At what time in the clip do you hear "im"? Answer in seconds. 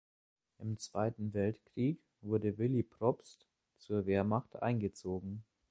0.57-0.79